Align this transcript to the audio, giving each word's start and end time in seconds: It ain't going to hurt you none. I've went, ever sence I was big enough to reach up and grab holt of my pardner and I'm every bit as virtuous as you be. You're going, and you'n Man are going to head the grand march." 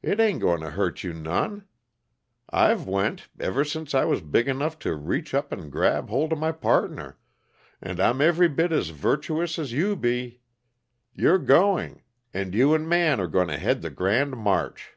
It 0.00 0.18
ain't 0.18 0.40
going 0.40 0.62
to 0.62 0.70
hurt 0.70 1.04
you 1.04 1.12
none. 1.12 1.66
I've 2.48 2.86
went, 2.88 3.28
ever 3.38 3.64
sence 3.66 3.92
I 3.92 4.06
was 4.06 4.22
big 4.22 4.48
enough 4.48 4.78
to 4.78 4.94
reach 4.94 5.34
up 5.34 5.52
and 5.52 5.70
grab 5.70 6.08
holt 6.08 6.32
of 6.32 6.38
my 6.38 6.52
pardner 6.52 7.18
and 7.82 8.00
I'm 8.00 8.22
every 8.22 8.48
bit 8.48 8.72
as 8.72 8.88
virtuous 8.88 9.58
as 9.58 9.74
you 9.74 9.94
be. 9.94 10.40
You're 11.12 11.36
going, 11.36 12.00
and 12.32 12.54
you'n 12.54 12.88
Man 12.88 13.20
are 13.20 13.26
going 13.26 13.48
to 13.48 13.58
head 13.58 13.82
the 13.82 13.90
grand 13.90 14.38
march." 14.38 14.96